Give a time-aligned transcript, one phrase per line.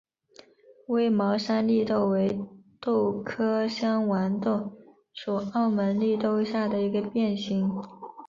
[0.87, 2.39] 微毛山黧豆为
[2.79, 4.75] 豆科香豌豆
[5.13, 7.71] 属欧山黧豆下的一个变型。